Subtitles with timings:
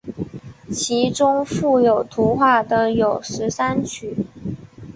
[0.71, 4.25] 其中附有图画的有十三曲。